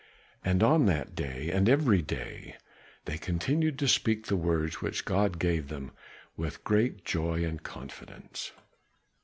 [0.43, 2.55] And on that day and every day
[3.05, 5.91] they continued to speak the words which God gave them
[6.35, 8.51] with great joy and confidence.